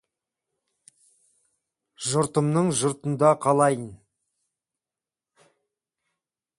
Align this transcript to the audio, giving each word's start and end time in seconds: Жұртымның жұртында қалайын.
Жұртымның 2.13 2.71
жұртында 2.81 3.31
қалайын. 3.45 3.87